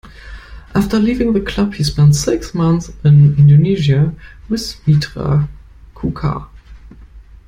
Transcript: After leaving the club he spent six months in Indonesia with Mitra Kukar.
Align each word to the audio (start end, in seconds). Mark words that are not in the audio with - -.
After 0.73 0.97
leaving 0.97 1.31
the 1.33 1.41
club 1.41 1.75
he 1.75 1.83
spent 1.83 2.15
six 2.15 2.55
months 2.55 2.89
in 3.05 3.37
Indonesia 3.37 4.15
with 4.49 4.77
Mitra 4.87 5.47
Kukar. 5.93 6.47